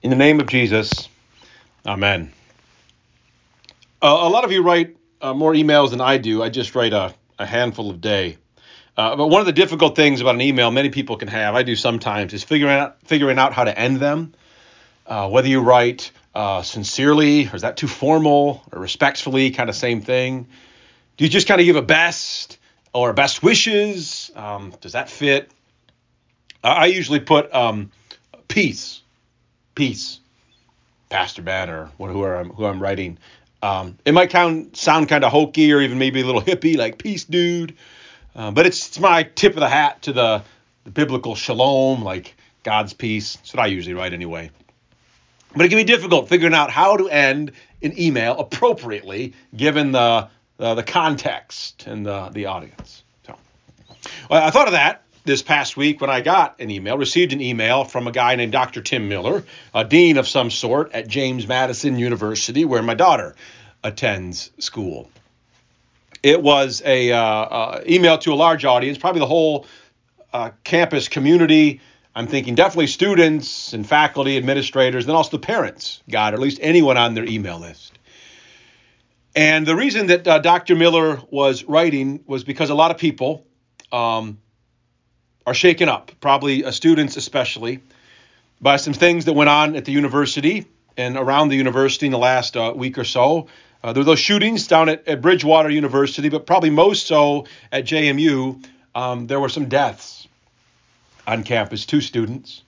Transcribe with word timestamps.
In 0.00 0.10
the 0.10 0.16
name 0.16 0.38
of 0.38 0.46
Jesus, 0.46 1.08
Amen. 1.84 2.30
Uh, 4.00 4.06
a 4.20 4.28
lot 4.28 4.44
of 4.44 4.52
you 4.52 4.62
write 4.62 4.96
uh, 5.20 5.34
more 5.34 5.52
emails 5.54 5.90
than 5.90 6.00
I 6.00 6.18
do. 6.18 6.40
I 6.40 6.50
just 6.50 6.76
write 6.76 6.92
a, 6.92 7.14
a 7.36 7.44
handful 7.44 7.90
a 7.90 7.96
day. 7.96 8.36
Uh, 8.96 9.16
but 9.16 9.26
one 9.26 9.40
of 9.40 9.46
the 9.46 9.52
difficult 9.52 9.96
things 9.96 10.20
about 10.20 10.36
an 10.36 10.40
email 10.40 10.70
many 10.70 10.90
people 10.90 11.16
can 11.16 11.26
have, 11.26 11.56
I 11.56 11.64
do 11.64 11.74
sometimes, 11.74 12.32
is 12.32 12.44
figuring 12.44 12.74
out 12.74 12.98
figuring 13.06 13.38
out 13.38 13.52
how 13.52 13.64
to 13.64 13.76
end 13.76 13.98
them. 13.98 14.34
Uh, 15.04 15.28
whether 15.30 15.48
you 15.48 15.62
write 15.62 16.12
uh, 16.32 16.62
sincerely, 16.62 17.48
or 17.48 17.56
is 17.56 17.62
that 17.62 17.76
too 17.76 17.88
formal, 17.88 18.62
or 18.70 18.80
respectfully, 18.80 19.50
kind 19.50 19.68
of 19.68 19.74
same 19.74 20.00
thing. 20.00 20.46
Do 21.16 21.24
you 21.24 21.30
just 21.30 21.48
kind 21.48 21.60
of 21.60 21.64
give 21.64 21.76
a 21.76 21.82
best 21.82 22.58
or 22.92 23.12
best 23.14 23.42
wishes? 23.42 24.30
Um, 24.36 24.74
does 24.80 24.92
that 24.92 25.10
fit? 25.10 25.50
I 26.62 26.86
usually 26.86 27.20
put 27.20 27.52
um, 27.52 27.90
peace 28.46 29.02
peace, 29.78 30.18
Pastor 31.08 31.40
Ben, 31.40 31.70
or 31.70 31.88
whoever 31.98 32.34
I'm 32.34 32.50
who 32.50 32.66
I'm 32.66 32.82
writing. 32.82 33.16
Um, 33.62 33.96
it 34.04 34.12
might 34.12 34.32
sound 34.32 34.76
sound 34.76 35.08
kind 35.08 35.22
of 35.22 35.30
hokey 35.30 35.72
or 35.72 35.80
even 35.80 35.98
maybe 35.98 36.20
a 36.20 36.26
little 36.26 36.42
hippie, 36.42 36.76
like 36.76 36.98
peace, 36.98 37.24
dude. 37.24 37.76
Uh, 38.34 38.50
but 38.50 38.66
it's, 38.66 38.88
it's 38.88 38.98
my 38.98 39.22
tip 39.22 39.54
of 39.54 39.60
the 39.60 39.68
hat 39.68 40.02
to 40.02 40.12
the, 40.12 40.42
the 40.82 40.90
biblical 40.90 41.36
shalom, 41.36 42.02
like 42.02 42.34
God's 42.64 42.92
peace. 42.92 43.36
That's 43.36 43.54
what 43.54 43.62
I 43.62 43.66
usually 43.66 43.94
write 43.94 44.12
anyway. 44.12 44.50
But 45.54 45.66
it 45.66 45.68
can 45.68 45.78
be 45.78 45.84
difficult 45.84 46.28
figuring 46.28 46.54
out 46.54 46.70
how 46.70 46.96
to 46.96 47.08
end 47.08 47.52
an 47.80 47.98
email 47.98 48.36
appropriately 48.36 49.34
given 49.56 49.92
the 49.92 50.28
the, 50.56 50.74
the 50.74 50.82
context 50.82 51.86
and 51.86 52.04
the, 52.04 52.30
the 52.30 52.46
audience. 52.46 53.04
So 53.24 53.36
well, 54.28 54.42
I 54.42 54.50
thought 54.50 54.66
of 54.66 54.72
that 54.72 55.04
this 55.24 55.42
past 55.42 55.76
week 55.76 56.00
when 56.00 56.10
I 56.10 56.20
got 56.20 56.60
an 56.60 56.70
email, 56.70 56.96
received 56.96 57.32
an 57.32 57.40
email 57.40 57.84
from 57.84 58.06
a 58.06 58.12
guy 58.12 58.34
named 58.36 58.52
Dr. 58.52 58.80
Tim 58.80 59.08
Miller, 59.08 59.44
a 59.74 59.84
dean 59.84 60.16
of 60.16 60.26
some 60.26 60.50
sort 60.50 60.92
at 60.92 61.08
James 61.08 61.46
Madison 61.46 61.98
University, 61.98 62.64
where 62.64 62.82
my 62.82 62.94
daughter 62.94 63.34
attends 63.84 64.50
school. 64.58 65.10
It 66.22 66.42
was 66.42 66.82
a 66.84 67.12
uh, 67.12 67.18
uh, 67.18 67.84
email 67.88 68.18
to 68.18 68.32
a 68.32 68.34
large 68.34 68.64
audience, 68.64 68.98
probably 68.98 69.20
the 69.20 69.26
whole 69.26 69.66
uh, 70.32 70.50
campus 70.64 71.08
community. 71.08 71.80
I'm 72.14 72.26
thinking 72.26 72.54
definitely 72.54 72.88
students 72.88 73.72
and 73.72 73.86
faculty, 73.86 74.36
administrators, 74.36 75.04
and 75.04 75.14
also 75.14 75.32
the 75.36 75.46
parents 75.46 76.02
got, 76.10 76.32
or 76.32 76.36
at 76.36 76.40
least 76.40 76.58
anyone 76.60 76.96
on 76.96 77.14
their 77.14 77.24
email 77.24 77.60
list. 77.60 77.98
And 79.36 79.64
the 79.64 79.76
reason 79.76 80.08
that 80.08 80.26
uh, 80.26 80.38
Dr. 80.40 80.74
Miller 80.74 81.20
was 81.30 81.62
writing 81.64 82.24
was 82.26 82.42
because 82.42 82.70
a 82.70 82.74
lot 82.74 82.90
of 82.90 82.98
people 82.98 83.46
um, 83.92 84.38
are 85.48 85.54
shaken 85.54 85.88
up, 85.88 86.12
probably 86.20 86.62
uh, 86.62 86.70
students 86.70 87.16
especially, 87.16 87.80
by 88.60 88.76
some 88.76 88.92
things 88.92 89.24
that 89.24 89.32
went 89.32 89.48
on 89.48 89.76
at 89.76 89.86
the 89.86 89.92
university 89.92 90.66
and 90.98 91.16
around 91.16 91.48
the 91.48 91.56
university 91.56 92.04
in 92.04 92.12
the 92.12 92.18
last 92.18 92.54
uh, 92.54 92.74
week 92.76 92.98
or 92.98 93.04
so. 93.04 93.46
Uh, 93.82 93.94
there 93.94 94.02
were 94.02 94.04
those 94.04 94.18
shootings 94.18 94.66
down 94.66 94.90
at, 94.90 95.08
at, 95.08 95.22
Bridgewater 95.22 95.70
University, 95.70 96.28
but 96.28 96.44
probably 96.44 96.68
most 96.68 97.06
so 97.06 97.46
at 97.72 97.84
JMU. 97.84 98.62
Um, 98.94 99.26
there 99.26 99.40
were 99.40 99.48
some 99.48 99.70
deaths 99.70 100.28
on 101.26 101.44
campus, 101.44 101.86
two 101.86 102.02
students. 102.02 102.62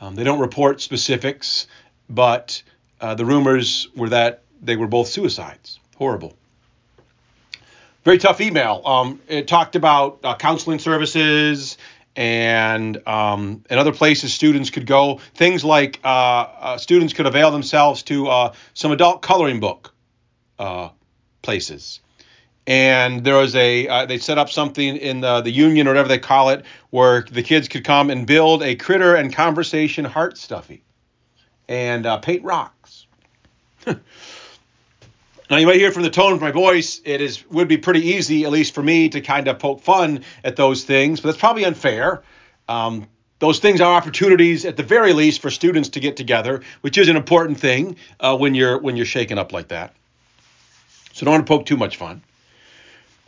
Um, 0.00 0.16
they 0.16 0.24
don't 0.24 0.40
report 0.40 0.80
specifics, 0.80 1.68
but 2.10 2.64
uh, 3.00 3.14
the 3.14 3.24
rumors 3.24 3.86
were 3.94 4.08
that 4.08 4.42
they 4.60 4.74
were 4.74 4.88
both 4.88 5.06
suicides. 5.06 5.78
Horrible 5.98 6.34
very 8.08 8.16
tough 8.16 8.40
email. 8.40 8.80
Um, 8.86 9.20
it 9.28 9.48
talked 9.48 9.76
about 9.76 10.20
uh, 10.24 10.34
counseling 10.34 10.78
services 10.78 11.76
and 12.18 13.00
um, 13.06 13.64
and 13.70 13.78
other 13.78 13.92
places 13.92 14.34
students 14.34 14.70
could 14.70 14.86
go. 14.86 15.20
Things 15.34 15.64
like 15.64 16.00
uh, 16.02 16.08
uh, 16.08 16.76
students 16.76 17.14
could 17.14 17.26
avail 17.26 17.52
themselves 17.52 18.02
to 18.04 18.26
uh, 18.26 18.54
some 18.74 18.90
adult 18.90 19.22
coloring 19.22 19.60
book 19.60 19.94
uh, 20.58 20.88
places. 21.42 22.00
And 22.66 23.22
there 23.22 23.36
was 23.36 23.54
a 23.54 23.86
uh, 23.86 24.06
they 24.06 24.18
set 24.18 24.36
up 24.36 24.50
something 24.50 24.96
in 24.96 25.20
the 25.20 25.42
the 25.42 25.52
union 25.52 25.86
or 25.86 25.90
whatever 25.90 26.08
they 26.08 26.18
call 26.18 26.50
it, 26.50 26.64
where 26.90 27.22
the 27.22 27.44
kids 27.44 27.68
could 27.68 27.84
come 27.84 28.10
and 28.10 28.26
build 28.26 28.64
a 28.64 28.74
critter 28.74 29.14
and 29.14 29.32
conversation 29.32 30.04
heart 30.04 30.36
stuffy, 30.36 30.82
and 31.68 32.04
uh, 32.04 32.18
paint 32.18 32.42
rocks. 32.42 33.06
Now 35.50 35.56
you 35.56 35.66
might 35.66 35.76
hear 35.76 35.90
from 35.90 36.02
the 36.02 36.10
tone 36.10 36.34
of 36.34 36.40
my 36.42 36.50
voice, 36.50 37.00
it 37.04 37.22
is 37.22 37.48
would 37.48 37.68
be 37.68 37.78
pretty 37.78 38.00
easy, 38.08 38.44
at 38.44 38.50
least 38.50 38.74
for 38.74 38.82
me, 38.82 39.08
to 39.08 39.20
kind 39.22 39.48
of 39.48 39.58
poke 39.58 39.80
fun 39.80 40.24
at 40.44 40.56
those 40.56 40.84
things, 40.84 41.20
but 41.20 41.28
that's 41.28 41.40
probably 41.40 41.64
unfair. 41.64 42.22
Um, 42.68 43.06
those 43.38 43.58
things 43.58 43.80
are 43.80 43.94
opportunities, 43.94 44.66
at 44.66 44.76
the 44.76 44.82
very 44.82 45.12
least, 45.12 45.40
for 45.40 45.50
students 45.50 45.90
to 45.90 46.00
get 46.00 46.16
together, 46.16 46.62
which 46.82 46.98
is 46.98 47.08
an 47.08 47.16
important 47.16 47.58
thing 47.58 47.96
uh, 48.20 48.36
when 48.36 48.54
you're 48.54 48.78
when 48.78 48.96
you're 48.96 49.06
shaken 49.06 49.38
up 49.38 49.52
like 49.52 49.68
that. 49.68 49.94
So 51.12 51.24
don't 51.24 51.32
want 51.32 51.46
to 51.46 51.50
poke 51.50 51.66
too 51.66 51.76
much 51.76 51.96
fun. 51.96 52.22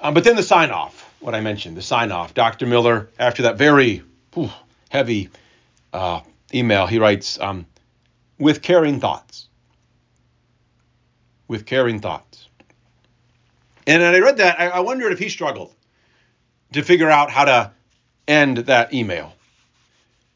Um, 0.01 0.13
but 0.13 0.25
then 0.25 0.37
the 0.37 0.43
sign 0.43 0.71
off, 0.71 1.15
what 1.21 1.35
I 1.35 1.41
mentioned, 1.41 1.77
the 1.77 1.83
sign 1.83 2.13
off. 2.13 2.35
Dr. 2.35 2.67
Miller, 2.67 3.09
after 3.19 3.43
that 3.43 3.57
very 3.57 4.03
whew, 4.35 4.51
heavy 4.91 5.31
uh, 5.93 6.21
email, 6.53 6.87
he 6.87 6.99
writes, 6.99 7.41
um, 7.41 7.67
with 8.39 8.63
caring 8.63 9.01
thoughts 9.01 9.49
with 11.51 11.67
caring 11.67 11.99
thoughts. 11.99 12.49
And 13.85 14.05
I 14.05 14.21
read 14.21 14.37
that, 14.37 14.61
I 14.61 14.79
wondered 14.81 15.11
if 15.11 15.19
he 15.19 15.29
struggled 15.29 15.75
to 16.75 16.83
figure 16.83 17.11
out 17.11 17.29
how 17.29 17.45
to 17.45 17.73
end 18.29 18.59
that 18.59 18.95
email. 18.95 19.35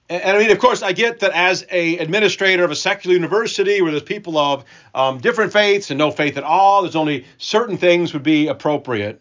And 0.09 0.37
I 0.37 0.41
mean, 0.41 0.51
of 0.51 0.59
course, 0.59 0.83
I 0.83 0.93
get 0.93 1.21
that 1.21 1.31
as 1.31 1.65
a 1.71 1.99
administrator 1.99 2.65
of 2.65 2.73
a 2.73 2.77
secular 2.77 3.15
university 3.15 3.81
where 3.81 3.93
there's 3.93 4.03
people 4.03 4.37
of 4.37 4.65
um, 4.93 5.19
different 5.19 5.53
faiths 5.53 5.93
and 5.93 5.99
no 5.99 6.11
faith 6.11 6.37
at 6.37 6.43
all, 6.43 6.83
there's 6.83 6.97
only 6.97 7.27
certain 7.39 7.77
things 7.77 8.13
would 8.13 8.25
be 8.25 8.49
appropriate. 8.49 9.21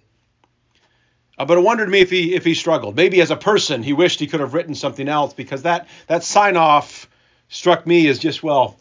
Uh, 1.37 1.45
but 1.45 1.59
it 1.59 1.61
wondered 1.61 1.89
me 1.89 1.99
if 1.99 2.09
he 2.09 2.33
if 2.33 2.43
he 2.43 2.55
struggled. 2.55 2.95
Maybe 2.95 3.21
as 3.21 3.29
a 3.29 3.37
person, 3.37 3.83
he 3.83 3.93
wished 3.93 4.19
he 4.19 4.25
could 4.25 4.39
have 4.39 4.55
written 4.55 4.73
something 4.73 5.07
else 5.07 5.35
because 5.35 5.61
that 5.61 5.87
that 6.07 6.23
sign 6.23 6.57
off 6.57 7.07
struck 7.49 7.85
me 7.85 8.07
as 8.07 8.17
just 8.17 8.41
well 8.41 8.79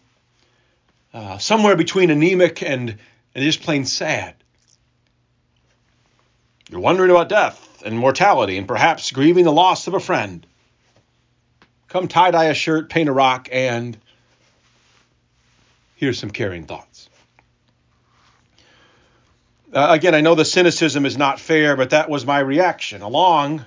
uh, 1.14 1.38
somewhere 1.38 1.76
between 1.76 2.10
anemic 2.10 2.62
and, 2.62 2.98
and 3.34 3.44
just 3.44 3.62
plain 3.62 3.84
sad. 3.84 4.34
You're 6.70 6.80
wondering 6.80 7.10
about 7.10 7.28
death 7.28 7.82
and 7.84 7.98
mortality 7.98 8.56
and 8.56 8.66
perhaps 8.66 9.10
grieving 9.10 9.44
the 9.44 9.52
loss 9.52 9.86
of 9.86 9.94
a 9.94 10.00
friend. 10.00 10.46
Come 11.88 12.08
tie 12.08 12.30
dye 12.30 12.46
a 12.46 12.54
shirt, 12.54 12.88
paint 12.88 13.10
a 13.10 13.12
rock, 13.12 13.48
and 13.52 13.98
here's 15.96 16.18
some 16.18 16.30
caring 16.30 16.64
thoughts. 16.64 17.10
Uh, 19.74 19.88
again, 19.90 20.14
I 20.14 20.22
know 20.22 20.34
the 20.34 20.44
cynicism 20.44 21.04
is 21.04 21.18
not 21.18 21.40
fair, 21.40 21.76
but 21.76 21.90
that 21.90 22.08
was 22.08 22.24
my 22.24 22.38
reaction, 22.38 23.02
along 23.02 23.64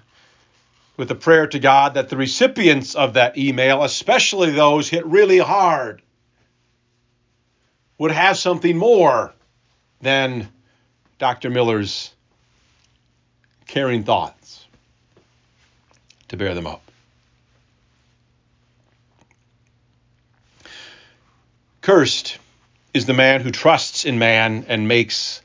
with 0.97 1.09
the 1.09 1.15
prayer 1.15 1.45
to 1.47 1.59
God 1.59 1.95
that 1.95 2.09
the 2.09 2.17
recipients 2.17 2.95
of 2.95 3.13
that 3.13 3.37
email, 3.37 3.83
especially 3.83 4.51
those 4.51 4.89
hit 4.89 5.05
really 5.05 5.39
hard 5.39 6.01
would 7.97 8.11
have 8.11 8.37
something 8.37 8.77
more 8.77 9.33
than 10.01 10.47
Dr. 11.17 11.49
Miller's 11.49 12.11
caring 13.67 14.03
thoughts 14.03 14.65
to 16.27 16.37
bear 16.37 16.53
them 16.53 16.67
up. 16.67 16.81
Cursed 21.81 22.39
is 22.93 23.05
the 23.05 23.13
man 23.13 23.41
who 23.41 23.51
trusts 23.51 24.05
in 24.05 24.17
man 24.17 24.65
and 24.67 24.87
makes 24.87 25.41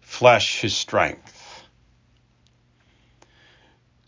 flesh 0.00 0.60
his 0.60 0.74
strength. 0.74 1.37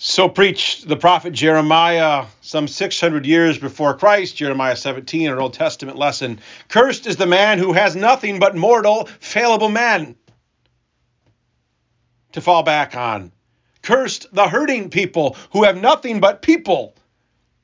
So 0.02 0.30
preached 0.30 0.88
the 0.88 0.96
prophet 0.96 1.34
Jeremiah 1.34 2.24
some 2.40 2.66
600 2.66 3.26
years 3.26 3.58
before 3.58 3.92
Christ, 3.92 4.34
Jeremiah 4.34 4.74
17, 4.74 5.30
an 5.30 5.38
Old 5.38 5.52
Testament 5.52 5.98
lesson. 5.98 6.40
Cursed 6.68 7.06
is 7.06 7.16
the 7.16 7.26
man 7.26 7.58
who 7.58 7.74
has 7.74 7.94
nothing 7.94 8.38
but 8.38 8.56
mortal, 8.56 9.10
fallible 9.20 9.68
men 9.68 10.16
to 12.32 12.40
fall 12.40 12.62
back 12.62 12.96
on. 12.96 13.30
Cursed 13.82 14.26
the 14.32 14.48
hurting 14.48 14.88
people 14.88 15.36
who 15.52 15.64
have 15.64 15.76
nothing 15.76 16.18
but 16.18 16.40
people 16.40 16.94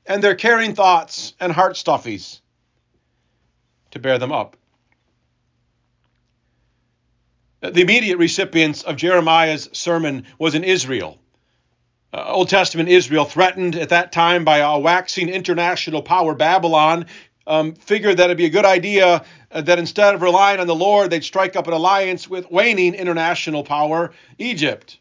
and 0.05 0.23
their 0.23 0.35
caring 0.35 0.75
thoughts 0.75 1.33
and 1.41 1.51
heart 1.51 1.77
stuffies 1.77 2.43
to 3.93 3.99
bear 3.99 4.19
them 4.19 4.31
up. 4.31 4.59
The 7.63 7.81
immediate 7.81 8.19
recipients 8.19 8.83
of 8.83 8.97
Jeremiah's 8.97 9.71
sermon 9.73 10.27
was 10.39 10.55
in 10.55 10.65
Israel 10.65 11.19
uh, 12.13 12.25
Old 12.29 12.49
Testament 12.49 12.89
Israel, 12.89 13.25
threatened 13.25 13.77
at 13.77 13.91
that 13.91 14.13
time 14.13 14.45
by 14.45 14.59
a 14.59 14.79
waxing 14.79 15.29
international 15.29 16.03
power, 16.03 16.35
Babylon, 16.35 17.07
um, 17.47 17.75
figured 17.75 18.17
that 18.17 18.25
it'd 18.25 18.37
be 18.37 18.47
a 18.47 18.51
good 18.51 18.65
idea 18.65 19.25
uh, 19.51 19.61
that 19.61 19.79
instead 19.79 20.15
of 20.15 20.23
relying 20.23 20.61
on 20.61 20.67
the 20.67 20.75
Lord, 20.75 21.11
they'd 21.11 21.25
strike 21.25 21.57
up 21.57 21.67
an 21.67 21.73
alliance 21.73 22.29
with 22.29 22.51
waning 22.51 22.95
international 22.95 23.65
power, 23.65 24.13
Egypt. 24.39 24.99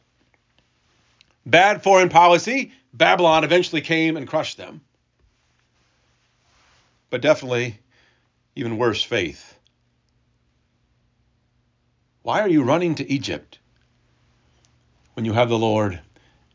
Bad 1.45 1.83
foreign 1.83 2.09
policy. 2.09 2.71
Babylon 2.93 3.43
eventually 3.43 3.81
came 3.81 4.17
and 4.17 4.27
crushed 4.27 4.57
them. 4.57 4.81
But 7.09 7.21
definitely 7.21 7.79
even 8.55 8.77
worse, 8.77 9.03
faith. 9.03 9.57
Why 12.23 12.41
are 12.41 12.49
you 12.49 12.63
running 12.63 12.95
to 12.95 13.11
Egypt 13.11 13.59
when 15.13 15.25
you 15.25 15.33
have 15.33 15.49
the 15.49 15.59
Lord 15.59 15.99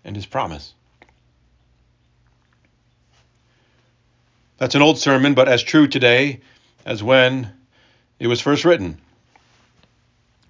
and 0.05 0.17
His 0.17 0.26
promise? 0.26 0.75
That's 4.58 4.75
an 4.75 4.82
old 4.82 4.99
sermon, 4.99 5.35
but 5.35 5.49
as 5.49 5.62
true 5.62 5.88
today 5.88 6.41
as 6.85 7.02
when 7.02 7.50
it 8.19 8.26
was 8.26 8.41
first 8.41 8.64
written, 8.64 8.99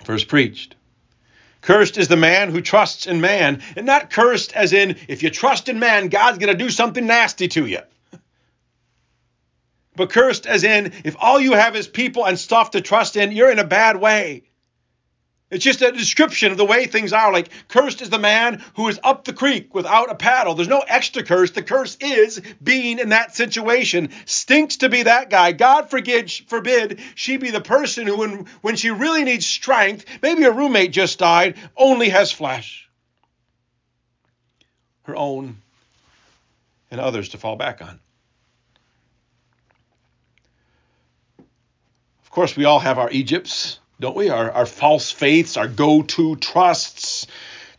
first 0.04 0.26
preached. 0.26 0.74
Cursed 1.60 1.98
is 1.98 2.08
the 2.08 2.16
man 2.16 2.50
who 2.50 2.60
trusts 2.60 3.06
in 3.06 3.20
man, 3.20 3.62
and 3.76 3.86
not 3.86 4.10
cursed 4.10 4.52
as 4.54 4.72
in 4.72 4.96
if 5.08 5.22
you 5.22 5.30
trust 5.30 5.68
in 5.68 5.78
man, 5.78 6.08
God's 6.08 6.38
going 6.38 6.52
to 6.52 6.64
do 6.64 6.70
something 6.70 7.06
nasty 7.06 7.48
to 7.48 7.66
you. 7.66 7.80
But 9.94 10.10
cursed 10.10 10.46
as 10.46 10.64
in 10.64 10.92
if 11.04 11.16
all 11.20 11.38
you 11.38 11.52
have 11.52 11.76
is 11.76 11.86
people 11.86 12.24
and 12.26 12.38
stuff 12.38 12.70
to 12.70 12.80
trust 12.80 13.16
in, 13.16 13.32
you're 13.32 13.50
in 13.50 13.58
a 13.58 13.64
bad 13.64 13.96
way. 14.00 14.44
It's 15.50 15.64
just 15.64 15.82
a 15.82 15.90
description 15.90 16.52
of 16.52 16.58
the 16.58 16.64
way 16.64 16.86
things 16.86 17.12
are. 17.12 17.32
Like, 17.32 17.48
cursed 17.66 18.02
is 18.02 18.10
the 18.10 18.20
man 18.20 18.62
who 18.76 18.86
is 18.86 19.00
up 19.02 19.24
the 19.24 19.32
creek 19.32 19.74
without 19.74 20.10
a 20.10 20.14
paddle. 20.14 20.54
There's 20.54 20.68
no 20.68 20.84
extra 20.86 21.24
curse. 21.24 21.50
The 21.50 21.62
curse 21.62 21.96
is 22.00 22.40
being 22.62 23.00
in 23.00 23.08
that 23.08 23.34
situation. 23.34 24.10
Stinks 24.26 24.76
to 24.78 24.88
be 24.88 25.02
that 25.02 25.28
guy. 25.28 25.50
God 25.50 25.90
forbid, 25.90 26.30
forbid 26.30 27.00
she 27.16 27.36
be 27.36 27.50
the 27.50 27.60
person 27.60 28.06
who, 28.06 28.16
when, 28.16 28.46
when 28.60 28.76
she 28.76 28.90
really 28.90 29.24
needs 29.24 29.44
strength, 29.44 30.04
maybe 30.22 30.44
a 30.44 30.52
roommate 30.52 30.92
just 30.92 31.18
died, 31.18 31.56
only 31.76 32.10
has 32.10 32.30
flesh. 32.30 32.88
Her 35.02 35.16
own 35.16 35.56
and 36.92 37.00
others 37.00 37.30
to 37.30 37.38
fall 37.38 37.56
back 37.56 37.82
on. 37.82 37.98
Of 42.22 42.30
course, 42.30 42.56
we 42.56 42.66
all 42.66 42.78
have 42.78 43.00
our 43.00 43.10
Egypts 43.10 43.79
don't 44.00 44.16
we? 44.16 44.30
Our, 44.30 44.50
our 44.50 44.66
false 44.66 45.10
faiths, 45.10 45.58
our 45.58 45.68
go 45.68 46.02
to 46.02 46.36
trusts, 46.36 47.26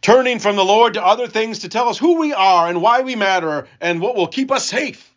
turning 0.01 0.39
from 0.39 0.55
the 0.55 0.63
Lord 0.63 0.93
to 0.93 1.05
other 1.05 1.27
things 1.27 1.59
to 1.59 1.69
tell 1.69 1.89
us 1.89 1.97
who 1.97 2.19
we 2.19 2.31
are 2.31 2.69
and 2.69 2.81
why 2.81 3.01
we 3.01 3.15
matter 3.15 3.67
and 3.81 3.99
what 3.99 4.15
will 4.15 4.27
keep 4.27 4.51
us 4.51 4.65
safe. 4.65 5.11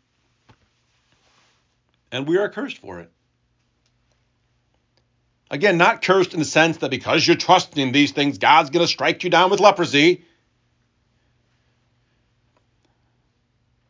And 2.11 2.27
we 2.27 2.39
are 2.39 2.49
cursed 2.49 2.79
for 2.79 3.01
it. 3.01 3.11
Again, 5.51 5.77
not 5.77 6.01
cursed 6.01 6.33
in 6.33 6.39
the 6.39 6.45
sense 6.47 6.79
that 6.79 6.91
because 6.91 7.27
you're 7.27 7.37
trusting 7.37 7.81
in 7.81 7.93
these 7.93 8.13
things, 8.13 8.39
God's 8.39 8.71
going 8.71 8.85
to 8.85 8.91
strike 8.91 9.25
you 9.25 9.31
down 9.31 9.51
with 9.51 9.61
leprosy. 9.61 10.25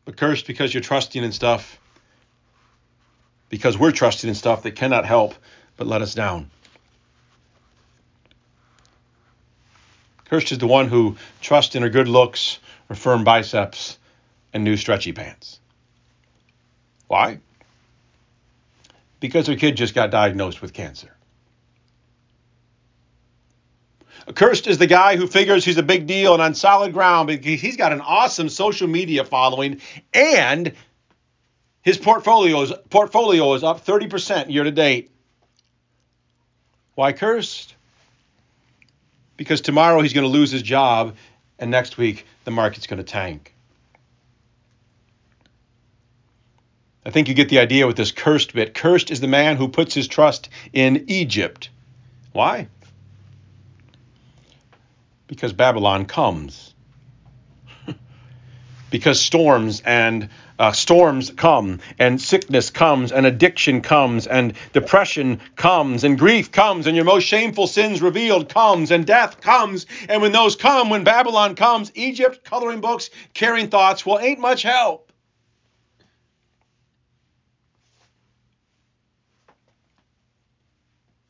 But 0.05 0.17
cursed 0.17 0.47
because 0.47 0.75
you're 0.75 0.83
trusting 0.83 1.23
in 1.23 1.33
stuff, 1.33 1.79
because 3.49 3.79
we're 3.79 3.93
trusting 3.93 4.29
in 4.29 4.35
stuff 4.35 4.65
that 4.65 4.73
cannot 4.73 5.07
help 5.07 5.35
but 5.77 5.87
let 5.87 6.03
us 6.03 6.15
down. 6.15 6.51
Cursed 10.35 10.51
is 10.51 10.59
the 10.59 10.67
one 10.67 10.89
who 10.89 11.17
trusts 11.41 11.77
in 11.77 11.83
her 11.83 11.89
good 11.89 12.09
looks, 12.09 12.59
her 12.89 12.97
firm 12.97 13.23
biceps, 13.23 14.01
and 14.53 14.65
new 14.65 14.77
stretchy 14.77 15.13
pants. 15.13 15.61
Why? 17.07 17.39
Because 19.21 19.47
her 19.47 19.55
kid 19.55 19.77
just 19.77 19.95
got 19.95 20.11
diagnosed 20.11 20.61
with 20.61 20.73
cancer. 20.73 21.17
Cursed 24.35 24.67
is 24.67 24.79
the 24.79 24.89
guy 24.89 25.15
who 25.15 25.29
figures 25.29 25.65
he's 25.65 25.79
a 25.79 25.85
big 25.85 26.09
deal 26.09 26.33
and 26.33 26.43
on 26.43 26.57
solid 26.57 26.93
ground 26.93 27.29
because 27.29 27.61
he's 27.61 27.77
got 27.77 27.93
an 27.93 28.01
awesome 28.01 28.49
social 28.49 28.89
media 28.89 29.25
following 29.25 29.83
and 30.13 30.73
his 31.83 31.97
portfolio 31.97 32.61
is, 32.63 32.73
portfolio 32.91 33.55
is 33.55 33.63
up 33.63 33.87
30% 33.87 34.51
year 34.51 34.65
to 34.65 34.73
date. 34.73 35.13
Why 36.97 37.13
cursed? 37.13 37.74
Because 39.37 39.61
tomorrow 39.61 40.01
he's 40.01 40.13
going 40.13 40.25
to 40.25 40.31
lose 40.31 40.51
his 40.51 40.63
job 40.63 41.17
and 41.59 41.71
next 41.71 41.97
week 41.97 42.27
the 42.45 42.51
market's 42.51 42.87
going 42.87 42.99
to 42.99 43.05
tank. 43.05 43.55
I 47.07 47.11
think 47.11 47.29
you 47.29 47.35
get 47.35 47.51
the 47.51 47.59
idea 47.59 47.87
with 47.87 47.97
this 47.97 48.13
cursed 48.13 48.55
bit. 48.55 48.75
Cursed 48.75 49.11
is 49.11 49.21
the 49.21 49.29
man 49.29 49.57
who 49.57 49.69
puts 49.69 49.95
his 49.95 50.09
trust 50.09 50.49
in 50.73 51.05
Egypt. 51.09 51.69
Why? 52.33 52.69
Because 55.27 55.53
Babylon 55.53 56.07
comes. 56.07 56.75
because 58.91 59.21
storms 59.21 59.83
and 59.85 60.31
uh, 60.59 60.73
storms 60.73 61.31
come, 61.31 61.81
and 61.99 62.21
sickness 62.21 62.71
comes, 62.71 63.13
and 63.13 63.27
addiction 63.27 63.81
comes, 63.81 64.27
and 64.27 64.55
depression 64.73 65.41
comes, 65.57 66.05
and 66.05 66.19
grief 66.19 66.53
comes, 66.53 66.87
and 66.87 66.97
your 66.97 67.05
most 67.05 67.25
shameful 67.25 67.67
sins 67.67 68.01
revealed 68.01 68.49
comes, 68.49 68.91
and 68.91 69.07
death 69.07 69.41
comes. 69.41 69.87
And 70.09 70.23
when 70.23 70.33
those 70.33 70.57
come, 70.57 70.91
when 70.91 71.05
Babylon 71.05 71.55
comes, 71.55 71.91
Egypt, 71.95 72.45
coloring 72.45 72.81
books, 72.81 73.11
caring 73.33 73.69
thoughts, 73.69 74.07
well, 74.07 74.19
ain't 74.19 74.41
much 74.41 74.63
help. 74.63 75.13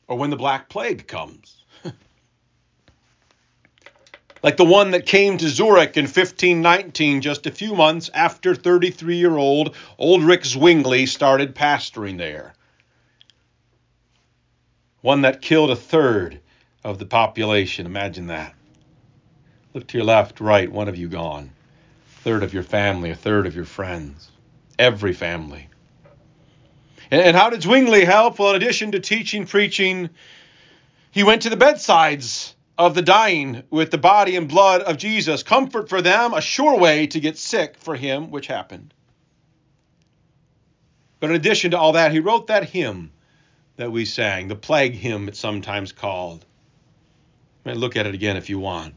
Or 0.07 0.17
when 0.17 0.29
the 0.29 0.35
Black 0.35 0.69
Plague 0.69 1.07
comes 1.07 1.64
like 4.45 4.57
the 4.57 4.63
one 4.63 4.91
that 4.91 5.07
came 5.07 5.39
to 5.39 5.49
Zurich 5.49 5.97
in 5.97 6.03
1519, 6.03 7.21
just 7.21 7.47
a 7.47 7.51
few 7.51 7.73
months 7.73 8.11
after 8.13 8.53
33 8.53 9.15
year 9.15 9.35
old 9.35 9.75
Rick 9.99 10.45
Zwingli 10.45 11.07
started 11.07 11.55
pastoring 11.55 12.19
there. 12.19 12.53
One 15.01 15.23
that 15.23 15.41
killed 15.41 15.71
a 15.71 15.75
third 15.75 16.41
of 16.83 16.99
the 16.99 17.07
population. 17.07 17.87
Imagine 17.87 18.27
that. 18.27 18.53
Look 19.73 19.87
to 19.87 19.97
your 19.97 20.05
left, 20.05 20.39
right, 20.39 20.71
one 20.71 20.89
of 20.89 20.95
you 20.95 21.07
gone. 21.07 21.49
A 22.19 22.21
third 22.21 22.43
of 22.43 22.53
your 22.53 22.61
family, 22.61 23.09
a 23.09 23.15
third 23.15 23.47
of 23.47 23.55
your 23.55 23.65
friends. 23.65 24.29
Every 24.77 25.13
family. 25.13 25.69
And 27.09 27.35
how 27.35 27.49
did 27.49 27.63
Zwingli 27.63 28.05
help? 28.05 28.37
Well, 28.37 28.51
in 28.51 28.57
addition 28.57 28.91
to 28.91 28.99
teaching, 28.99 29.47
preaching, 29.47 30.11
he 31.09 31.23
went 31.23 31.41
to 31.43 31.49
the 31.49 31.57
bedsides 31.57 32.54
of 32.77 32.93
the 32.95 33.01
dying 33.01 33.63
with 33.69 33.91
the 33.91 33.97
body 33.97 34.35
and 34.35 34.49
blood 34.49 34.81
of 34.81 34.97
Jesus. 34.97 35.43
Comfort 35.43 35.89
for 35.89 36.01
them, 36.01 36.33
a 36.33 36.41
sure 36.41 36.77
way 36.77 37.07
to 37.07 37.19
get 37.19 37.37
sick 37.37 37.77
for 37.77 37.95
him, 37.95 38.31
which 38.31 38.47
happened. 38.47 38.93
But 41.19 41.29
in 41.29 41.35
addition 41.35 41.71
to 41.71 41.79
all 41.79 41.93
that, 41.93 42.11
he 42.11 42.19
wrote 42.19 42.47
that 42.47 42.69
hymn 42.69 43.11
that 43.77 43.91
we 43.91 44.05
sang, 44.05 44.47
the 44.47 44.55
plague 44.55 44.93
hymn 44.93 45.27
it's 45.27 45.39
sometimes 45.39 45.91
called. 45.91 46.45
look 47.65 47.95
at 47.95 48.05
it 48.05 48.13
again 48.13 48.37
if 48.37 48.49
you 48.49 48.59
want. 48.59 48.93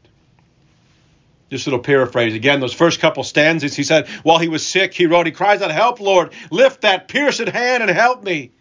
Just 1.50 1.67
a 1.67 1.71
little 1.71 1.83
paraphrase. 1.83 2.35
Again, 2.35 2.61
those 2.61 2.75
first 2.75 3.00
couple 3.00 3.25
stanzas, 3.25 3.75
he 3.75 3.83
said, 3.83 4.09
while 4.23 4.38
he 4.38 4.49
was 4.49 4.67
sick, 4.67 4.93
he 4.93 5.07
wrote, 5.07 5.26
he 5.26 5.33
cries 5.33 5.62
out, 5.62 5.71
Help, 5.71 5.99
Lord, 6.00 6.33
lift 6.50 6.83
that 6.83 7.09
pierced 7.09 7.38
hand 7.38 7.83
and 7.83 7.91
help 7.91 8.23
me. 8.23 8.52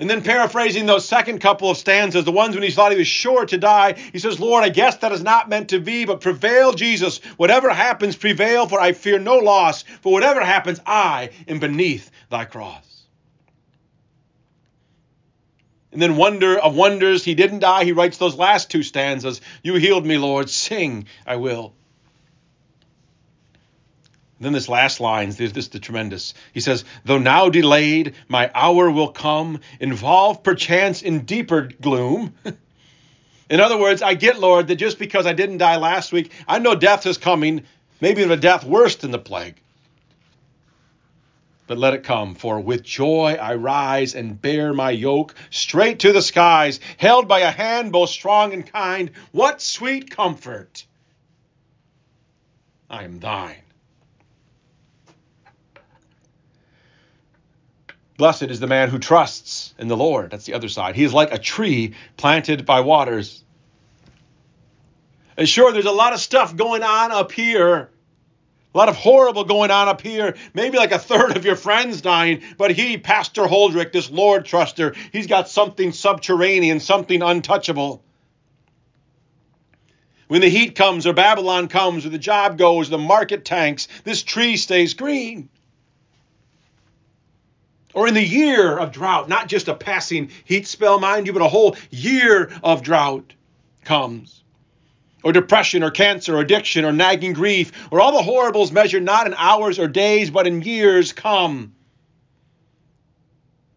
And 0.00 0.08
then 0.08 0.22
paraphrasing 0.22 0.86
those 0.86 1.08
second 1.08 1.40
couple 1.40 1.70
of 1.70 1.76
stanzas, 1.76 2.24
the 2.24 2.30
ones 2.30 2.54
when 2.54 2.62
he 2.62 2.70
thought 2.70 2.92
he 2.92 2.98
was 2.98 3.08
sure 3.08 3.44
to 3.46 3.58
die, 3.58 3.94
he 4.12 4.20
says, 4.20 4.38
Lord, 4.38 4.62
I 4.62 4.68
guess 4.68 4.98
that 4.98 5.10
is 5.10 5.24
not 5.24 5.48
meant 5.48 5.70
to 5.70 5.80
be, 5.80 6.04
but 6.04 6.20
prevail, 6.20 6.72
Jesus. 6.72 7.18
Whatever 7.36 7.70
happens, 7.70 8.14
prevail, 8.14 8.68
for 8.68 8.80
I 8.80 8.92
fear 8.92 9.18
no 9.18 9.38
loss. 9.38 9.82
For 9.82 10.12
whatever 10.12 10.40
happens, 10.40 10.80
I 10.86 11.30
am 11.48 11.58
beneath 11.58 12.12
thy 12.30 12.44
cross. 12.44 12.84
And 15.90 16.00
then, 16.00 16.16
wonder 16.16 16.56
of 16.56 16.76
wonders, 16.76 17.24
he 17.24 17.34
didn't 17.34 17.60
die. 17.60 17.82
He 17.82 17.92
writes 17.92 18.18
those 18.18 18.36
last 18.36 18.70
two 18.70 18.84
stanzas 18.84 19.40
You 19.64 19.74
healed 19.74 20.06
me, 20.06 20.16
Lord. 20.16 20.48
Sing, 20.48 21.06
I 21.26 21.36
will. 21.36 21.74
Then 24.40 24.52
this 24.52 24.68
last 24.68 25.00
line, 25.00 25.30
this 25.30 25.52
is 25.52 25.68
the 25.68 25.80
tremendous. 25.80 26.32
He 26.54 26.60
says, 26.60 26.84
Though 27.04 27.18
now 27.18 27.48
delayed, 27.48 28.14
my 28.28 28.50
hour 28.54 28.88
will 28.90 29.08
come, 29.08 29.60
involved 29.80 30.44
perchance 30.44 31.02
in 31.02 31.24
deeper 31.24 31.62
gloom. 31.80 32.34
in 33.50 33.60
other 33.60 33.76
words, 33.76 34.00
I 34.00 34.14
get, 34.14 34.38
Lord, 34.38 34.68
that 34.68 34.76
just 34.76 34.98
because 34.98 35.26
I 35.26 35.32
didn't 35.32 35.58
die 35.58 35.76
last 35.76 36.12
week, 36.12 36.30
I 36.46 36.60
know 36.60 36.76
death 36.76 37.04
is 37.06 37.18
coming, 37.18 37.64
maybe 38.00 38.22
a 38.22 38.36
death 38.36 38.64
worse 38.64 38.94
than 38.94 39.10
the 39.10 39.18
plague. 39.18 39.56
But 41.66 41.78
let 41.78 41.94
it 41.94 42.04
come, 42.04 42.36
for 42.36 42.60
with 42.60 42.84
joy 42.84 43.36
I 43.40 43.56
rise 43.56 44.14
and 44.14 44.40
bear 44.40 44.72
my 44.72 44.90
yoke 44.92 45.34
straight 45.50 45.98
to 46.00 46.12
the 46.12 46.22
skies, 46.22 46.78
held 46.96 47.26
by 47.26 47.40
a 47.40 47.50
hand 47.50 47.90
both 47.90 48.10
strong 48.10 48.52
and 48.52 48.64
kind. 48.64 49.10
What 49.32 49.60
sweet 49.60 50.10
comfort! 50.10 50.86
I 52.88 53.02
am 53.02 53.18
thine. 53.18 53.67
Blessed 58.18 58.42
is 58.42 58.58
the 58.58 58.66
man 58.66 58.90
who 58.90 58.98
trusts 58.98 59.74
in 59.78 59.86
the 59.86 59.96
Lord. 59.96 60.32
That's 60.32 60.44
the 60.44 60.54
other 60.54 60.68
side. 60.68 60.96
He 60.96 61.04
is 61.04 61.14
like 61.14 61.32
a 61.32 61.38
tree 61.38 61.94
planted 62.16 62.66
by 62.66 62.80
waters. 62.80 63.44
And 65.36 65.48
sure, 65.48 65.72
there's 65.72 65.86
a 65.86 65.92
lot 65.92 66.12
of 66.12 66.18
stuff 66.18 66.56
going 66.56 66.82
on 66.82 67.12
up 67.12 67.30
here. 67.30 67.90
A 68.74 68.76
lot 68.76 68.88
of 68.88 68.96
horrible 68.96 69.44
going 69.44 69.70
on 69.70 69.86
up 69.86 70.00
here. 70.00 70.36
Maybe 70.52 70.78
like 70.78 70.90
a 70.90 70.98
third 70.98 71.36
of 71.36 71.44
your 71.44 71.54
friends 71.54 72.00
dying. 72.00 72.42
But 72.58 72.72
he, 72.72 72.98
Pastor 72.98 73.44
Huldrych, 73.44 73.92
this 73.92 74.10
Lord 74.10 74.44
truster, 74.44 74.96
he's 75.12 75.28
got 75.28 75.48
something 75.48 75.92
subterranean, 75.92 76.80
something 76.80 77.22
untouchable. 77.22 78.02
When 80.26 80.40
the 80.40 80.48
heat 80.48 80.74
comes, 80.74 81.06
or 81.06 81.12
Babylon 81.12 81.68
comes, 81.68 82.04
or 82.04 82.08
the 82.08 82.18
job 82.18 82.58
goes, 82.58 82.90
the 82.90 82.98
market 82.98 83.44
tanks, 83.44 83.86
this 84.02 84.24
tree 84.24 84.56
stays 84.56 84.94
green. 84.94 85.48
Or 87.98 88.06
in 88.06 88.14
the 88.14 88.24
year 88.24 88.78
of 88.78 88.92
drought, 88.92 89.28
not 89.28 89.48
just 89.48 89.66
a 89.66 89.74
passing 89.74 90.30
heat 90.44 90.68
spell, 90.68 91.00
mind 91.00 91.26
you, 91.26 91.32
but 91.32 91.42
a 91.42 91.48
whole 91.48 91.74
year 91.90 92.48
of 92.62 92.80
drought 92.80 93.34
comes 93.84 94.44
or 95.24 95.32
depression 95.32 95.82
or 95.82 95.90
cancer 95.90 96.36
or 96.36 96.40
addiction 96.40 96.84
or 96.84 96.92
nagging 96.92 97.32
grief 97.32 97.72
or 97.90 98.00
all 98.00 98.12
the 98.12 98.22
horribles 98.22 98.70
measured 98.70 99.02
not 99.02 99.26
in 99.26 99.34
hours 99.34 99.80
or 99.80 99.88
days 99.88 100.30
but 100.30 100.46
in 100.46 100.62
years 100.62 101.12
come. 101.12 101.74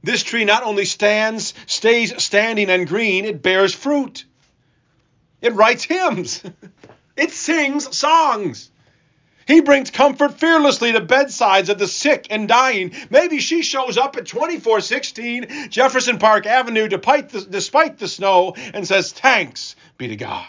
This 0.03 0.21
tree 0.21 0.45
not 0.45 0.61
only 0.61 0.85
stands, 0.85 1.55
stays 1.65 2.13
standing 2.23 2.69
and 2.69 2.87
green, 2.87 3.25
it 3.25 3.41
bears 3.41 3.73
fruit. 3.73 4.25
It 5.41 5.55
writes 5.55 5.83
hymns. 5.83 6.43
it 7.17 7.31
sings 7.31 7.97
songs. 7.97 8.69
He 9.48 9.62
brings 9.62 9.91
comfort 9.91 10.39
fearlessly 10.39 10.91
to 10.91 11.01
bedsides 11.01 11.69
of 11.69 11.77
the 11.77 11.88
sick 11.88 12.27
and 12.29 12.48
dying. 12.48 12.93
Maybe 13.10 13.39
she 13.39 13.62
shows 13.62 13.98
up 13.98 14.15
at 14.17 14.25
2416 14.25 15.69
Jefferson 15.69 16.19
Park 16.19 16.45
Avenue 16.45 16.88
despite 16.88 17.29
the, 17.29 17.41
despite 17.41 17.98
the 17.98 18.07
snow 18.07 18.53
and 18.74 18.88
says, 18.88 19.12
Thanks 19.12 19.75
be 19.98 20.07
to 20.10 20.15
God. 20.15 20.45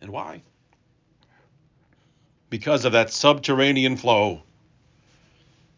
And 0.00 0.10
why? 0.10 0.42
Because 2.50 2.84
of 2.84 2.92
that 2.92 3.10
subterranean 3.10 3.96
flow. 3.96 4.42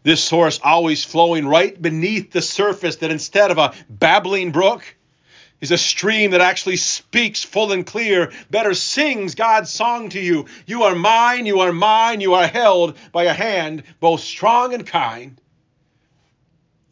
This 0.02 0.22
source 0.22 0.60
always 0.62 1.04
flowing 1.04 1.46
right 1.46 1.80
beneath 1.80 2.32
the 2.32 2.40
surface, 2.40 2.96
that 2.96 3.10
instead 3.10 3.50
of 3.50 3.58
a 3.58 3.74
babbling 3.88 4.50
brook, 4.50 4.82
is 5.60 5.70
a 5.70 5.78
stream 5.78 6.30
that 6.30 6.40
actually 6.40 6.76
speaks 6.76 7.44
full 7.44 7.72
and 7.72 7.86
clear, 7.86 8.32
better 8.50 8.74
sings 8.74 9.34
God's 9.34 9.70
song 9.70 10.08
to 10.10 10.20
you. 10.20 10.46
You 10.66 10.84
are 10.84 10.94
mine, 10.94 11.46
you 11.46 11.60
are 11.60 11.72
mine, 11.72 12.20
you 12.20 12.34
are 12.34 12.46
held 12.46 12.96
by 13.12 13.24
a 13.24 13.34
hand 13.34 13.82
both 14.00 14.20
strong 14.20 14.72
and 14.74 14.86
kind. 14.86 15.40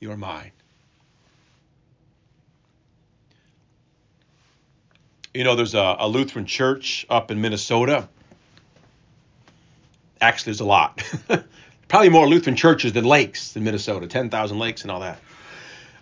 You 0.01 0.13
are 0.13 0.17
mine. 0.17 0.53
You 5.35 5.45
know, 5.45 5.55
there's 5.55 5.75
a, 5.75 5.97
a 6.01 6.09
Lutheran 6.09 6.47
church 6.47 7.07
up 7.09 7.31
in 7.31 7.41
Minnesota. 7.41 8.09
Actually, 10.21 10.51
there's 10.51 10.61
a 10.61 10.65
lot. 10.65 11.03
Probably 11.89 12.09
more 12.09 12.29
Lutheran 12.29 12.57
churches 12.57 12.93
than 12.93 13.05
lakes 13.05 13.57
in 13.57 13.65
Minnesota, 13.65 14.07
10,000 14.07 14.59
lakes 14.59 14.83
and 14.83 14.91
all 14.91 15.01
that. 15.01 15.21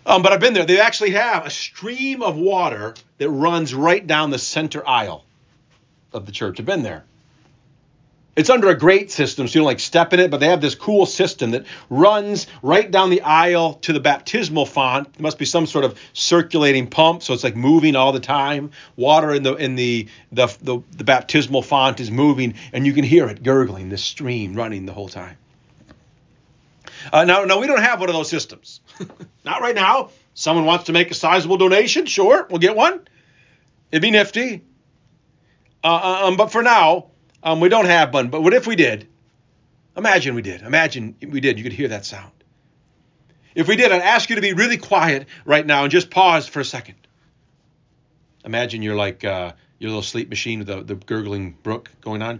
Um, 0.07 0.21
but 0.21 0.31
I've 0.31 0.39
been 0.39 0.53
there. 0.53 0.65
They 0.65 0.79
actually 0.79 1.11
have 1.11 1.45
a 1.45 1.49
stream 1.49 2.23
of 2.23 2.37
water 2.37 2.95
that 3.17 3.29
runs 3.29 3.75
right 3.75 4.05
down 4.07 4.29
the 4.29 4.39
center 4.39 4.87
aisle 4.87 5.25
of 6.13 6.25
the 6.25 6.31
church. 6.31 6.61
I've 6.61 6.65
been 6.65 6.81
there. 6.81 7.03
It's 8.37 8.49
under 8.49 8.69
a 8.69 8.77
grate 8.77 9.11
system, 9.11 9.47
so 9.47 9.53
you 9.53 9.59
don't 9.61 9.65
like 9.65 9.79
step 9.79 10.13
in 10.13 10.19
it, 10.19 10.31
but 10.31 10.37
they 10.37 10.47
have 10.47 10.61
this 10.61 10.75
cool 10.75 11.07
system 11.07 11.51
that 11.51 11.65
runs 11.89 12.47
right 12.61 12.89
down 12.89 13.09
the 13.09 13.21
aisle 13.21 13.73
to 13.81 13.91
the 13.91 13.99
baptismal 13.99 14.67
font. 14.67 15.07
It 15.15 15.19
must 15.19 15.39
be 15.39 15.45
some 15.45 15.65
sort 15.65 15.83
of 15.83 15.99
circulating 16.13 16.87
pump, 16.87 17.23
so 17.23 17.33
it's 17.33 17.43
like 17.43 17.55
moving 17.55 17.95
all 17.95 18.13
the 18.13 18.19
time. 18.19 18.71
Water 18.95 19.33
in 19.33 19.43
the 19.43 19.55
in 19.55 19.75
the 19.75 20.07
the, 20.31 20.47
the, 20.61 20.79
the 20.95 21.03
baptismal 21.03 21.63
font 21.63 21.99
is 21.99 22.11
moving, 22.11 22.53
and 22.71 22.85
you 22.85 22.93
can 22.93 23.03
hear 23.03 23.27
it 23.27 23.43
gurgling, 23.43 23.89
the 23.89 23.97
stream 23.97 24.53
running 24.53 24.85
the 24.85 24.93
whole 24.93 25.09
time. 25.09 25.37
Uh, 27.11 27.23
now, 27.25 27.43
now 27.45 27.59
we 27.59 27.67
don't 27.67 27.81
have 27.81 27.99
one 27.99 28.09
of 28.09 28.15
those 28.15 28.29
systems. 28.29 28.81
Not 29.45 29.61
right 29.61 29.75
now. 29.75 30.09
Someone 30.33 30.65
wants 30.65 30.85
to 30.85 30.93
make 30.93 31.09
a 31.09 31.13
sizable 31.13 31.57
donation, 31.57 32.05
sure, 32.05 32.47
we'll 32.49 32.59
get 32.59 32.75
one. 32.75 33.07
It'd 33.91 34.01
be 34.01 34.11
nifty. 34.11 34.63
Uh, 35.83 35.87
uh 35.87 36.27
um, 36.27 36.37
but 36.37 36.51
for 36.51 36.61
now, 36.61 37.07
um, 37.43 37.59
we 37.59 37.69
don't 37.69 37.85
have 37.85 38.13
one, 38.13 38.29
but 38.29 38.43
what 38.43 38.53
if 38.53 38.67
we 38.67 38.75
did? 38.75 39.07
Imagine 39.95 40.35
we 40.35 40.43
did. 40.43 40.61
Imagine 40.61 41.15
we 41.27 41.39
did. 41.39 41.57
You 41.57 41.63
could 41.63 41.73
hear 41.73 41.87
that 41.87 42.05
sound. 42.05 42.31
If 43.55 43.67
we 43.67 43.75
did, 43.75 43.91
I'd 43.91 44.01
ask 44.01 44.29
you 44.29 44.35
to 44.35 44.41
be 44.41 44.53
really 44.53 44.77
quiet 44.77 45.25
right 45.43 45.65
now 45.65 45.81
and 45.81 45.91
just 45.91 46.11
pause 46.11 46.47
for 46.47 46.59
a 46.59 46.65
second. 46.65 46.95
Imagine 48.45 48.83
you're 48.83 48.95
like 48.95 49.25
uh, 49.25 49.53
your 49.79 49.89
little 49.89 50.03
sleep 50.03 50.29
machine 50.29 50.59
with 50.59 50.67
the, 50.67 50.83
the 50.83 50.93
gurgling 50.93 51.57
brook 51.63 51.89
going 52.01 52.21
on. 52.21 52.39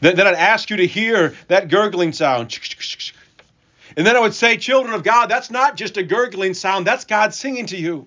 Then, 0.00 0.16
then 0.16 0.26
I'd 0.26 0.34
ask 0.34 0.70
you 0.70 0.76
to 0.78 0.86
hear 0.86 1.34
that 1.48 1.68
gurgling 1.68 2.12
sound. 2.12 2.58
And 3.96 4.06
then 4.06 4.16
I 4.16 4.20
would 4.20 4.34
say, 4.34 4.56
children 4.56 4.94
of 4.94 5.02
God, 5.02 5.26
that's 5.28 5.50
not 5.50 5.76
just 5.76 5.96
a 5.96 6.02
gurgling 6.02 6.54
sound, 6.54 6.86
that's 6.86 7.04
God 7.04 7.34
singing 7.34 7.66
to 7.66 7.76
you. 7.76 8.06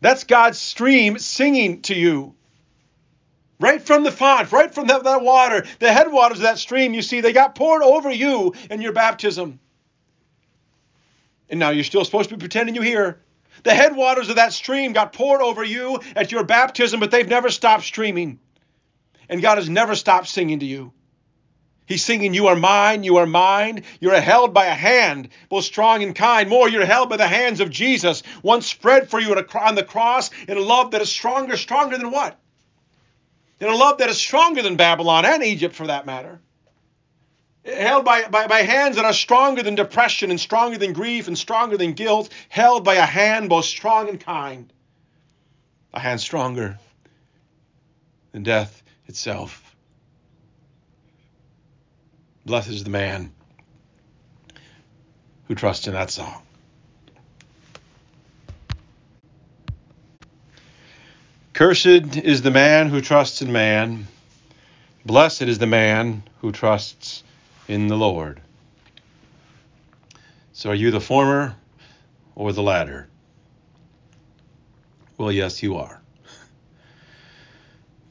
That's 0.00 0.24
God's 0.24 0.58
stream 0.58 1.18
singing 1.18 1.82
to 1.82 1.94
you. 1.94 2.34
Right 3.58 3.80
from 3.80 4.04
the 4.04 4.12
font, 4.12 4.52
right 4.52 4.72
from 4.74 4.86
that, 4.88 5.04
that 5.04 5.22
water, 5.22 5.64
the 5.78 5.92
headwaters 5.92 6.38
of 6.38 6.42
that 6.42 6.58
stream, 6.58 6.92
you 6.92 7.00
see, 7.00 7.22
they 7.22 7.32
got 7.32 7.54
poured 7.54 7.82
over 7.82 8.10
you 8.10 8.54
in 8.70 8.82
your 8.82 8.92
baptism. 8.92 9.58
And 11.48 11.58
now 11.58 11.70
you're 11.70 11.84
still 11.84 12.04
supposed 12.04 12.28
to 12.28 12.36
be 12.36 12.40
pretending 12.40 12.74
you 12.74 12.82
hear. 12.82 13.20
The 13.62 13.74
headwaters 13.74 14.28
of 14.28 14.36
that 14.36 14.52
stream 14.52 14.92
got 14.92 15.14
poured 15.14 15.40
over 15.40 15.64
you 15.64 16.00
at 16.14 16.30
your 16.30 16.44
baptism, 16.44 17.00
but 17.00 17.10
they've 17.10 17.28
never 17.28 17.48
stopped 17.48 17.84
streaming. 17.84 18.38
And 19.28 19.42
God 19.42 19.58
has 19.58 19.68
never 19.68 19.94
stopped 19.94 20.28
singing 20.28 20.60
to 20.60 20.66
you. 20.66 20.92
He's 21.86 22.04
singing, 22.04 22.34
You 22.34 22.48
are 22.48 22.56
mine, 22.56 23.04
you 23.04 23.18
are 23.18 23.26
mine. 23.26 23.84
You're 24.00 24.20
held 24.20 24.52
by 24.52 24.66
a 24.66 24.74
hand, 24.74 25.28
both 25.48 25.64
strong 25.64 26.02
and 26.02 26.14
kind. 26.14 26.48
More, 26.48 26.68
you're 26.68 26.84
held 26.84 27.08
by 27.08 27.16
the 27.16 27.28
hands 27.28 27.60
of 27.60 27.70
Jesus, 27.70 28.22
one 28.42 28.62
spread 28.62 29.08
for 29.08 29.20
you 29.20 29.34
on 29.34 29.74
the 29.74 29.84
cross 29.84 30.30
in 30.48 30.56
a 30.56 30.60
love 30.60 30.90
that 30.90 31.02
is 31.02 31.10
stronger, 31.10 31.56
stronger 31.56 31.96
than 31.96 32.10
what? 32.10 32.38
in 33.60 33.68
a 33.68 33.74
love 33.74 33.98
that 33.98 34.08
is 34.08 34.18
stronger 34.18 34.62
than 34.62 34.76
Babylon 34.76 35.24
and 35.24 35.42
Egypt 35.42 35.74
for 35.74 35.86
that 35.86 36.06
matter. 36.06 36.40
Held 37.64 38.04
by, 38.04 38.28
by, 38.28 38.46
by 38.46 38.62
hands 38.62 38.96
that 38.96 39.04
are 39.04 39.12
stronger 39.12 39.62
than 39.62 39.74
depression 39.74 40.30
and 40.30 40.38
stronger 40.38 40.78
than 40.78 40.92
grief 40.92 41.26
and 41.26 41.36
stronger 41.36 41.76
than 41.76 41.94
guilt, 41.94 42.28
held 42.48 42.84
by 42.84 42.94
a 42.94 43.06
hand 43.06 43.48
both 43.48 43.64
strong 43.64 44.08
and 44.08 44.20
kind. 44.20 44.72
A 45.92 45.98
hand 45.98 46.20
stronger 46.20 46.78
than 48.32 48.42
death 48.42 48.82
itself. 49.08 49.74
Blessed 52.44 52.68
is 52.68 52.84
the 52.84 52.90
man 52.90 53.32
who 55.48 55.54
trusts 55.54 55.86
in 55.86 55.94
that 55.94 56.10
song. 56.10 56.42
Cursed 61.52 61.86
is 62.16 62.42
the 62.42 62.50
man 62.50 62.88
who 62.88 63.00
trusts 63.00 63.40
in 63.42 63.50
man. 63.50 64.06
Blessed 65.04 65.42
is 65.42 65.58
the 65.58 65.66
man 65.66 66.22
who 66.40 66.52
trusts 66.52 67.22
in 67.66 67.88
the 67.88 67.96
Lord. 67.96 68.40
So, 70.52 70.70
are 70.70 70.74
you 70.74 70.90
the 70.90 71.00
former 71.00 71.56
or 72.34 72.52
the 72.52 72.62
latter? 72.62 73.08
Well, 75.16 75.32
yes, 75.32 75.62
you 75.62 75.76
are. 75.76 76.00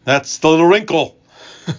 That's 0.05 0.37
the 0.37 0.49
little 0.49 0.67
wrinkle. 0.67 1.19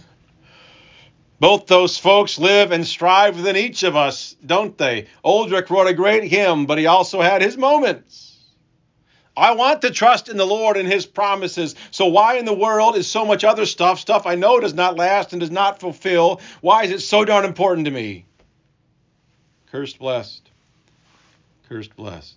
Both 1.41 1.67
those 1.67 1.97
folks 1.97 2.39
live 2.39 2.73
and 2.73 2.87
strive 2.87 3.37
within 3.37 3.57
each 3.57 3.85
of 3.85 3.95
us, 3.95 4.37
don't 4.45 4.77
they? 4.77 5.07
Huldrych 5.25 5.71
wrote 5.71 5.87
a 5.87 5.95
great 5.95 6.25
hymn, 6.25 6.67
but 6.67 6.77
he 6.77 6.87
also 6.87 7.23
had 7.23 7.41
his 7.41 7.57
moments. 7.57 8.37
I 9.37 9.53
want 9.53 9.83
to 9.83 9.91
trust 9.91 10.29
in 10.29 10.39
the 10.39 10.47
Lord 10.47 10.77
and 10.77 10.89
his 10.89 11.07
promises. 11.07 11.75
So 11.91 12.07
why 12.07 12.37
in 12.37 12.47
the 12.47 12.55
world 12.55 12.97
is 12.97 13.07
so 13.07 13.25
much 13.25 13.45
other 13.45 13.67
stuff, 13.67 14.01
stuff 14.01 14.27
I 14.27 14.35
know 14.35 14.59
does 14.59 14.75
not 14.75 14.97
last 14.97 15.33
and 15.33 15.41
does 15.41 15.51
not 15.51 15.79
fulfill, 15.79 16.41
why 16.63 16.85
is 16.85 16.91
it 16.91 17.01
so 17.01 17.25
darn 17.25 17.45
important 17.45 17.85
to 17.85 17.91
me? 17.91 18.25
Cursed 19.71 19.99
blessed. 19.99 20.51
Cursed 21.69 21.95
blessed. 21.95 22.36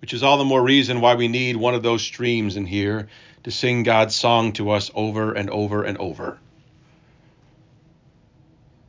Which 0.00 0.14
is 0.14 0.22
all 0.22 0.38
the 0.38 0.44
more 0.44 0.62
reason 0.62 1.00
why 1.00 1.14
we 1.14 1.28
need 1.28 1.56
one 1.56 1.74
of 1.74 1.82
those 1.82 2.02
streams 2.02 2.56
in 2.56 2.66
here 2.66 3.08
to 3.44 3.50
sing 3.50 3.82
God's 3.82 4.14
song 4.14 4.52
to 4.54 4.70
us 4.70 4.90
over 4.94 5.32
and 5.32 5.50
over 5.50 5.82
and 5.82 5.98
over. 5.98 6.38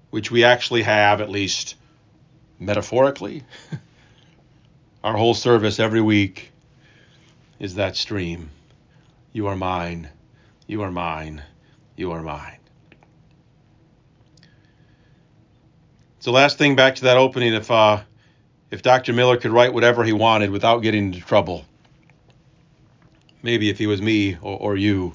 Which 0.09 0.31
we 0.31 0.43
actually 0.43 0.83
have, 0.83 1.21
at 1.21 1.29
least 1.29 1.75
metaphorically. 2.59 3.43
Our 5.03 5.17
whole 5.17 5.33
service 5.33 5.79
every 5.79 6.01
week 6.01 6.51
is 7.59 7.75
that 7.75 7.95
stream. 7.95 8.49
You 9.33 9.47
are 9.47 9.55
mine. 9.55 10.09
You 10.67 10.83
are 10.83 10.91
mine. 10.91 11.41
You 11.95 12.11
are 12.11 12.21
mine. 12.21 12.57
So 16.19 16.31
last 16.31 16.57
thing 16.57 16.75
back 16.75 16.95
to 16.95 17.03
that 17.05 17.17
opening, 17.17 17.53
if 17.53 17.71
uh, 17.71 18.01
if 18.71 18.81
Dr. 18.81 19.11
Miller 19.11 19.37
could 19.37 19.51
write 19.51 19.73
whatever 19.73 20.03
he 20.03 20.13
wanted 20.13 20.49
without 20.49 20.79
getting 20.79 21.07
into 21.07 21.19
trouble, 21.19 21.65
maybe 23.43 23.69
if 23.69 23.77
he 23.77 23.85
was 23.85 24.01
me 24.01 24.37
or, 24.41 24.57
or 24.57 24.77
you, 24.77 25.13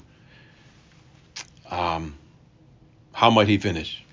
um, 1.69 2.15
how 3.11 3.31
might 3.31 3.47
he 3.47 3.57
finish? 3.57 4.03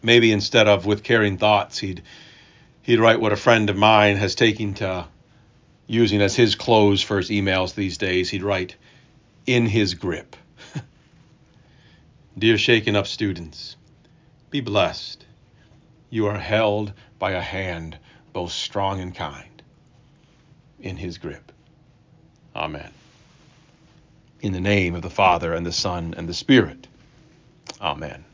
Maybe 0.00 0.30
instead 0.30 0.68
of 0.68 0.86
with 0.86 1.02
caring 1.02 1.38
thoughts, 1.38 1.78
he'd 1.78 2.02
he'd 2.82 3.00
write 3.00 3.20
what 3.20 3.32
a 3.32 3.36
friend 3.36 3.68
of 3.68 3.76
mine 3.76 4.16
has 4.16 4.36
taken 4.36 4.74
to 4.74 5.06
using 5.88 6.22
as 6.22 6.36
his 6.36 6.54
close 6.54 7.02
for 7.02 7.16
his 7.16 7.30
emails 7.30 7.74
these 7.74 7.98
days. 7.98 8.30
He'd 8.30 8.44
write, 8.44 8.76
"In 9.44 9.66
his 9.66 9.94
grip." 9.94 10.36
Dear 12.38 12.58
shaken 12.58 12.94
up 12.94 13.08
students, 13.08 13.76
be 14.50 14.60
blessed. 14.60 15.24
You 16.10 16.26
are 16.26 16.38
held 16.38 16.92
by 17.18 17.32
a 17.32 17.40
hand 17.40 17.98
both 18.32 18.52
strong 18.52 19.00
and 19.00 19.14
kind. 19.14 19.62
In 20.80 20.96
his 20.96 21.18
grip. 21.18 21.52
Amen. 22.54 22.90
In 24.40 24.52
the 24.52 24.60
name 24.60 24.94
of 24.94 25.02
the 25.02 25.10
Father, 25.10 25.52
and 25.52 25.66
the 25.66 25.72
Son, 25.72 26.14
and 26.16 26.28
the 26.28 26.34
Spirit. 26.34 26.86
Amen. 27.80 28.24